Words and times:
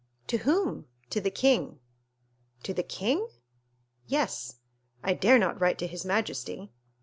"To 0.29 0.37
whom?" 0.39 0.87
"To 1.11 1.21
the 1.21 1.29
king." 1.29 1.79
"To 2.63 2.73
the 2.73 2.81
king?" 2.81 3.27
"Yes." 4.07 4.55
"I 5.03 5.13
dare 5.13 5.37
not 5.37 5.61
write 5.61 5.77
to 5.77 5.85
his 5.85 6.03
majesty." 6.05 6.71